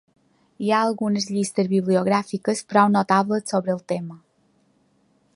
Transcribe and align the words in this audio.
Hi 0.67 0.71
ha 0.71 0.77
algunes 0.85 1.27
llistes 1.33 1.67
bibliogràfiques 1.73 2.63
prou 2.73 2.89
notables 2.95 3.53
sobre 3.55 3.75
el 3.77 3.83
tema. 3.93 4.17